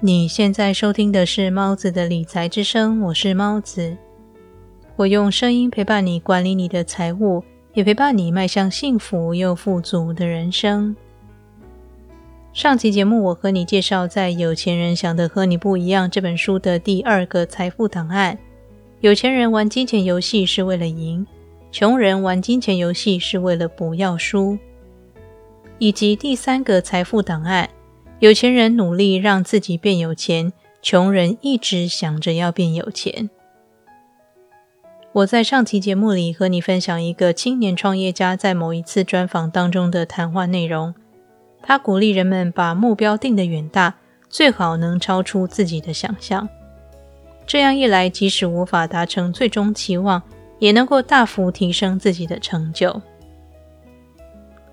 [0.00, 3.96] 你现在收听的是猫子的理财之声，我是猫子。
[4.94, 7.42] 我用声音陪伴你管理你的财务，
[7.74, 10.94] 也陪伴你迈向幸福又富足的人生。
[12.52, 18.38] 上期节目，我和你介绍，在《有钱人想的和你不一样》这本书的第二个财富档案：
[19.00, 21.26] 有钱人玩金钱游戏是为了赢，
[21.72, 24.56] 穷人玩金钱游戏是为了不要输。
[25.78, 27.68] 以及第三个财富档案。
[28.20, 33.30] 有钱人努力让自己变有钱，穷人一直想着要变有钱。
[35.12, 40.92] 我在上期节目里和你分享一个青年创业家在某一次专访当中的谈话内容。
[41.62, 43.94] 他鼓励人们把目标定得远大，
[44.28, 46.48] 最好能超出自己的想象。
[47.46, 50.20] 这样一来，即使无法达成最终期望，
[50.58, 53.00] 也能够大幅提升自己的成就。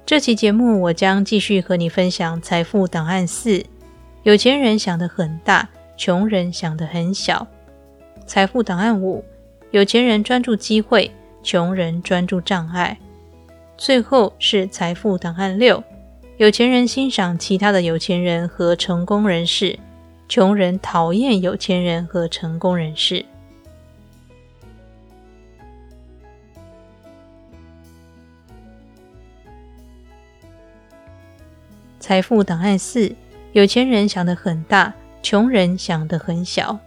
[0.06, 3.66] 这期节目，我将继续和你分享财富档案四：
[4.22, 7.48] 有钱人想得很大，穷人想得很小。
[8.28, 9.26] 财富档案五：
[9.72, 11.10] 有钱人专注机会，
[11.42, 12.96] 穷人专注障碍。
[13.78, 15.84] 最后是财富档案六：
[16.38, 19.80] 有钱人欣赏其他的有钱人和成功人士，
[20.30, 23.26] 穷人讨厌有钱人和成功人士。
[32.08, 33.12] 财富档案四：
[33.54, 36.78] 有钱人想得很大，穷人想得很小。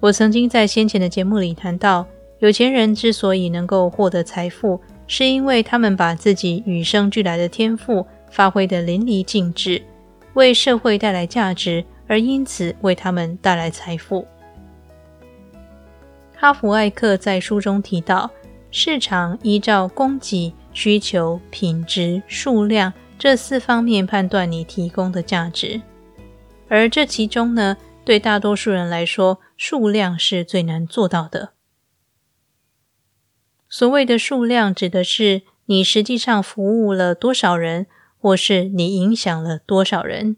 [0.00, 2.04] 我曾经在先前的节目里谈到，
[2.40, 9.80] 有钱人之所以能够获得财富，是因为他们把自己与生俱来的天赋发挥得淋漓尽致，
[10.32, 14.26] 为社会带来价值，而因此为他们带来财富。
[16.34, 18.28] 哈弗艾克在书中提到，
[18.72, 22.92] 市场依照供给、需求、品质、数量。
[23.16, 25.80] 这四方面判断你提供的价值，
[26.68, 31.54] 而这其中呢，对大多数人来说，数量是最难做到的。
[33.68, 37.86] 所谓的数量，指的是你实际上服务了多少人，
[38.18, 40.36] 或是你影响了多少人。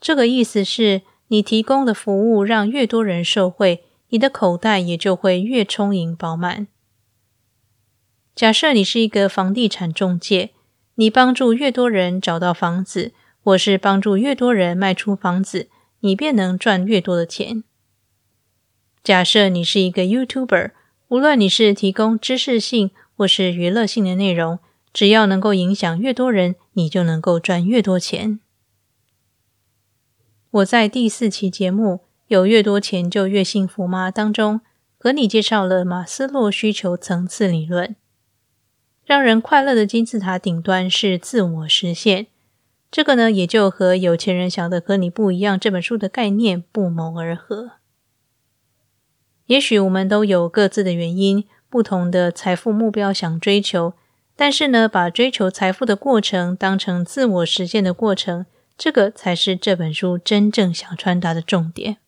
[0.00, 6.68] 这个意思是你提供的服务让越多人受惠，你的口袋也就会越充盈饱满。
[8.34, 10.52] 假设你是一个房地产中介。
[10.96, 15.68] 你帮助越多人找到房子，或是帮助越多人卖出房子，
[16.00, 17.64] 你便能赚越多的钱。
[19.02, 20.70] 假设你是一个 YouTuber，
[21.08, 24.58] 无论你是提供知识性或是娱乐性的内容，
[24.92, 28.38] 只要能够影响越多人，你就能够赚越多钱。
[30.50, 31.94] 我在第四期节目
[32.28, 34.60] 《有越多钱就越幸福吗》当中，
[34.98, 37.96] 和你介绍了马斯洛需求层次理论。
[39.12, 42.28] 让人快乐的金字塔顶端是自我实现，
[42.90, 45.60] 这个呢，也就和有钱人想的和你不一样。
[45.60, 47.72] 这本书的概念不谋而合。
[49.44, 53.92] 也许我们都有各自的原因，不同的财富目标想追求，
[54.34, 58.46] 但是呢，把追求财富的过程当成自我实现的过程，
[58.78, 61.98] 这个才是这本书真正想传达的重点。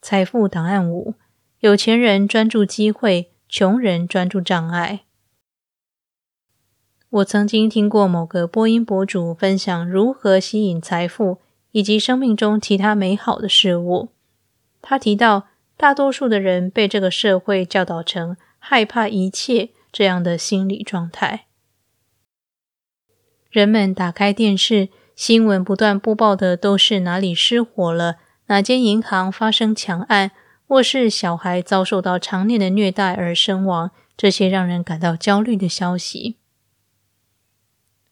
[0.00, 1.12] 财富档案五：
[1.60, 3.32] 有钱人专注机会。
[3.48, 5.04] 穷人专注障碍。
[7.08, 11.38] 我曾经听过某个播音博主分享如何吸引财富
[11.72, 14.10] 以及生命中其他美好的事物。
[14.82, 15.48] 他提到，
[15.78, 21.46] 大多数的人被这个社会教导成害怕一切这样的心理状态。
[23.50, 28.16] 人们打开电视，新闻不断播报的都是哪里失火了，
[28.48, 30.32] 哪间银行发生强案。
[30.68, 36.36] 或是小孩遭受到常年的虐待而身亡，这些让人感到焦虑的消息。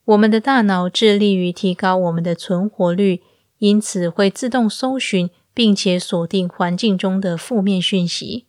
[0.06, 3.22] 我们的大脑致力于提高我们的存活率，
[3.58, 8.46] 因此会自动搜寻并且锁定环境中的负面讯息。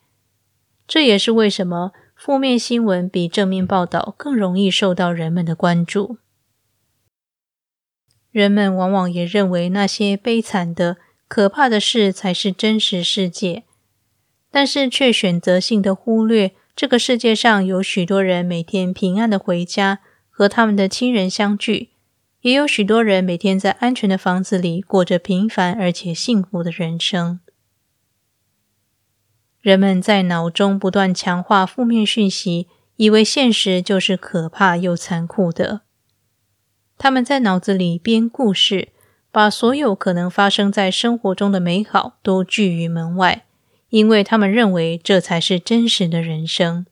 [0.87, 6.17] 这也是为什么负面新闻比正面报道更容易受到人们的关注。
[8.31, 10.95] 人们往往也认为那些悲惨的、
[11.27, 13.65] 可怕的事才是真实世界。
[14.57, 19.99] 但是却选择性的忽略，这个世界上有许多人每天平安的回家，
[20.31, 21.89] 和他们的亲人相聚；
[22.41, 27.39] 也有许多人每天在安全的房子里过着平凡而且幸福的人生。
[29.61, 35.81] 人们在脑中不断强化负面讯息，以为现实就是可怕又残酷的。
[36.97, 38.89] 他们在脑子里编故事，
[39.31, 43.43] 把所有可能发生在生活中的美好都拒于门外。
[43.89, 46.85] 因为他们认为这才是真实的人生，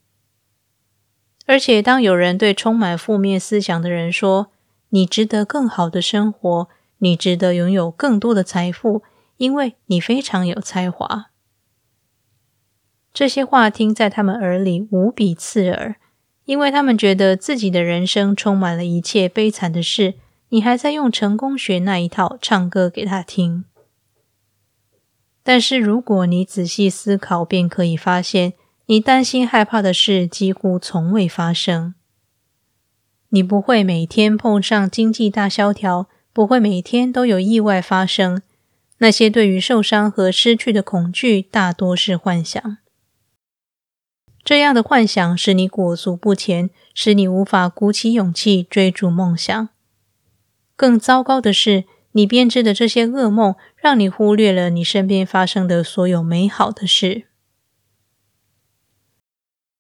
[1.46, 4.52] 而且当有人对充满负面思想的人说
[4.90, 6.70] “你值得更好的生活，
[7.00, 9.04] 你值得拥有更多的财富，
[9.38, 11.32] 因为你非常有才华。
[13.14, 15.96] 这些话听在他们耳里无比刺耳，
[16.46, 20.16] 因为他们觉得自己的人生充满了一切悲惨的事，
[20.50, 23.66] 你还在用成功学那一套唱歌给他听。
[25.48, 28.54] 但是如果你仔细思考，便可以发现，
[28.88, 31.94] 你担心害怕的事几乎从未发生。
[33.30, 38.42] 你不会每天碰上经济大萧条，不会每天都有意外发生。
[38.98, 42.78] 那些对于受伤和失去的恐惧，大多是幻想。
[44.44, 49.70] 这样的幻想使你裹足不前，使你无法鼓起勇气追逐梦想。
[50.76, 51.84] 更糟糕的是。
[52.16, 57.26] 你编织的这些噩梦，让你忽略了你身边发生的所有美好的事。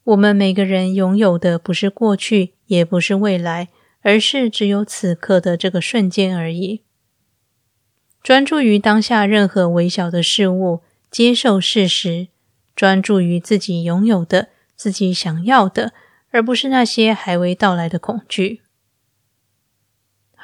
[0.03, 3.69] 我们每个人拥有的不是过去，也不是未来，
[4.01, 6.83] 而是只有此刻的这个瞬间而已。
[8.21, 12.27] 专注于当下任何微小的事物，接受事实，
[12.75, 15.93] 专注于自己拥有的、自己想要的，
[16.31, 18.64] 而不是那些还未到来的恐惧。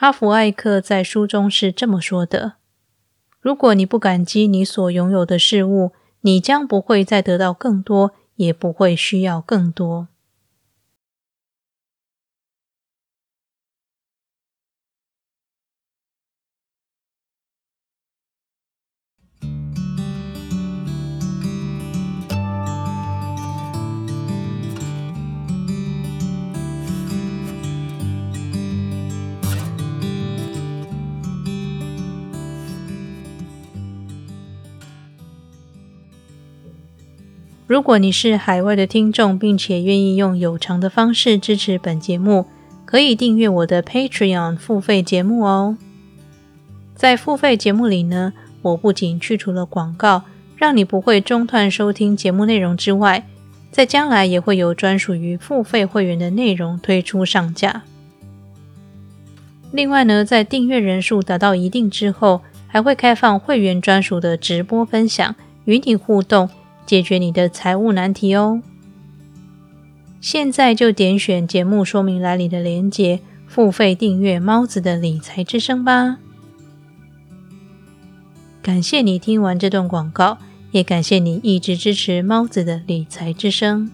[0.02, 2.54] 哈弗艾克在书中是这么说的
[3.40, 10.08] ：“如果你不感激你所拥有的事物，你将不会再得到更多，也不会需要更多。”
[37.72, 42.46] 如果你是海外的听众，并且愿意用有偿的方式支持本节目，
[42.84, 45.78] 可以订阅我的 Patreon 付费节目哦。
[46.96, 50.24] 在付费节目里呢，我不仅去除了广告，
[50.58, 53.26] 让你不会中断收听节目内容之外，
[53.72, 57.84] 在将来也会有专属于付费会员的内容推出上架。
[59.72, 65.34] 另外呢，在订阅人数达到一定之后，还会开放会员专属的直播分享，
[65.64, 66.50] 与你互动。
[66.92, 68.62] 解决你的财务难题哦！
[70.20, 76.18] 现在就点选节目说明栏里的链接，付费订阅猫子的理财之声吧。
[78.62, 80.38] 感谢你听完这段广告，
[80.72, 83.90] 也感谢你一直支持猫子的理财之声。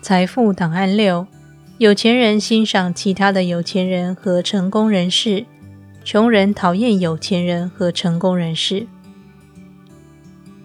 [0.00, 1.26] 财富档案六。
[1.78, 5.46] 有钱人欣赏其他的有钱人和成功人士，
[6.02, 8.88] 穷人讨厌有钱人和成功人士。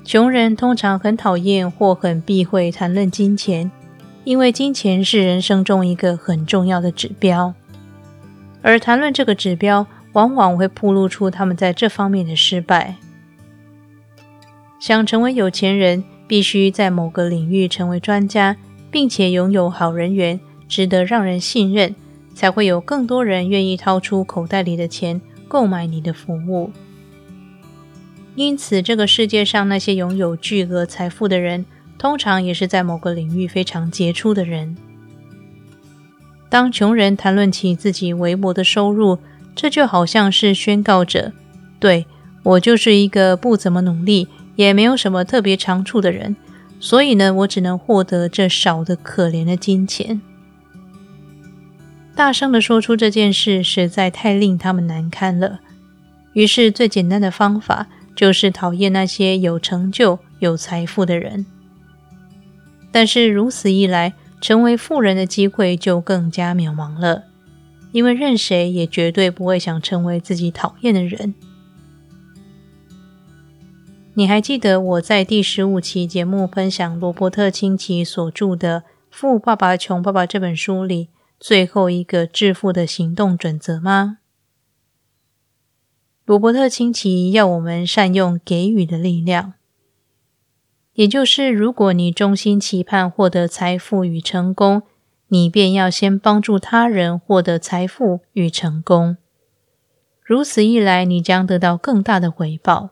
[0.04, 3.70] 穷人通常很讨厌或很避讳谈论金钱，
[4.24, 7.54] 因为金钱是人生中一个很重要的指标，
[8.64, 12.96] 而谈论这个指标往往会暴露出他们在这方面的失败。
[14.80, 18.58] 想成为有钱人，必须在某个领域成为专家，
[18.90, 20.40] 并且拥有好人缘。
[20.74, 21.94] 值得让人信任，
[22.34, 26.72] 才会有更多人愿意掏出口袋里的钱购买你的服务。
[28.34, 31.64] 因此，这个世界上那些拥有巨额财富的人，
[32.00, 34.76] 通常也是在某个领域非常杰出的人。
[36.50, 39.20] 当穷人谈论起自己微薄的收入，
[39.54, 41.34] 这就好像是宣告着
[41.80, 42.08] ：“对
[42.42, 46.36] 我就是一个不怎么努力，也没有什么特别长处的人，
[46.80, 50.20] 所以呢，我只能获得这少的可怜的金钱。”
[52.16, 55.60] 大声的说出这件事实在太令他们难堪了。
[56.34, 61.46] 于是，最简单的方法就是讨厌那些有成就、有财富的人。
[62.92, 67.24] 但是，如此一来，成为富人的机会就更加渺茫了，
[67.92, 71.34] 因为任谁也绝对不会想成为自己讨厌的人。
[74.14, 81.10] 你还记得我在第十五期节目分享罗伯特清崎所著的《富爸爸穷爸爸》这本书里？
[81.44, 84.20] 最后一个致富的行动准则吗？
[86.24, 89.56] 罗伯特清崎要我们善用给予的力量，
[90.94, 94.84] 也就是如果你衷心期盼获得财富与成功，
[95.28, 99.18] 你便要先帮助他人获得财富与成功。
[100.24, 102.92] 如此一来，你将得到更大的回报。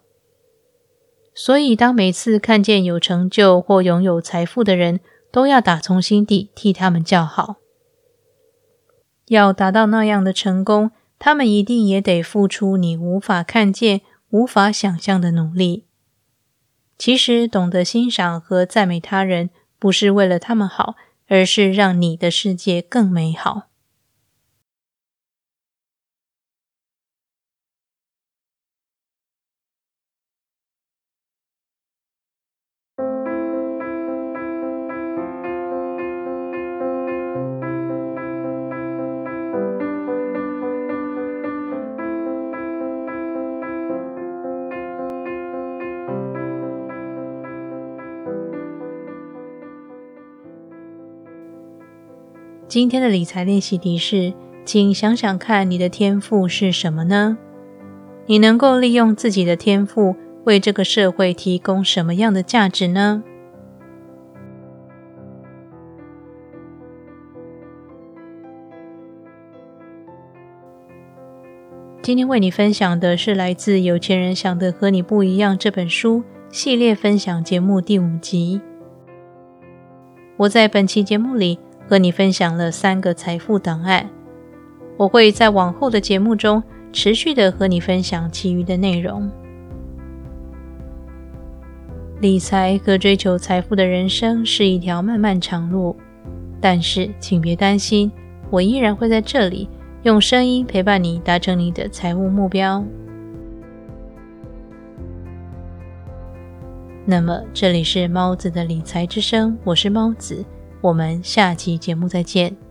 [1.33, 4.99] 所以，当每次看见有成就或拥有财富的人，
[5.31, 7.60] 都要打从心底替他们叫好。
[9.31, 15.85] 要达到那样的成功，他们一定也得付出你无法看见、无法想象的努力。
[16.97, 20.95] 其实，懂得欣赏和赞美他人，不是为了他们好，
[21.29, 23.69] 而是让你的世界更美好。
[52.71, 54.31] 今天的理财练习题是，
[54.63, 57.37] 请想想看，你的天赋是什么呢？
[58.27, 63.23] 你能够利用自己的天赋为这个社会提供什么样的价值呢？
[72.01, 78.61] 今天为你分享的是来自《有钱人想的和你不一样》这本书系列分享节目第五集。
[80.37, 81.59] 我在本期节目里。
[81.91, 84.09] 和你分享了三个财富档案，
[84.95, 89.29] 我会在往后的节目中持续的和你分享其余的内容。
[92.21, 95.93] 理财和追求财富的人生是一条漫漫长路，
[96.61, 98.09] 但是请别担心，
[98.49, 99.67] 我依然会在这里
[100.03, 102.81] 用声音陪伴你达成你的财务目标。
[107.03, 110.45] 那么，这里是猫子的理财之声，我是猫子。
[110.81, 112.70] 我们下期节目再见。